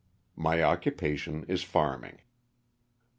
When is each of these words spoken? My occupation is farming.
My 0.35 0.63
occupation 0.63 1.43
is 1.47 1.61
farming. 1.63 2.21